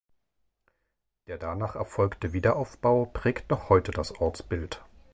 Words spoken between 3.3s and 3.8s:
noch